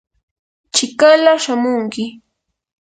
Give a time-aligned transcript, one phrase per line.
[0.73, 2.03] chikala shamunki.